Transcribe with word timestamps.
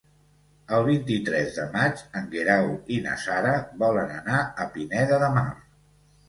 El 0.77 0.85
vint-i-tres 0.85 1.51
de 1.57 1.65
maig 1.75 2.01
en 2.21 2.31
Guerau 2.31 2.71
i 2.97 2.97
na 3.05 3.13
Sara 3.25 3.53
volen 3.85 4.15
anar 4.17 4.41
a 4.65 4.67
Pineda 4.79 5.21
de 5.27 5.31
Mar. 5.39 5.47